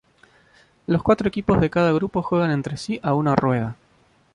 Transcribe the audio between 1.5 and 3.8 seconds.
de cada grupo juegan entre sí a una rueda.